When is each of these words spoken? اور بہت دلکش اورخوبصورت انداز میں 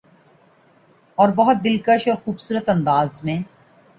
اور 1.17 1.29
بہت 1.29 1.63
دلکش 1.63 2.07
اورخوبصورت 2.07 2.69
انداز 2.69 3.23
میں 3.23 3.37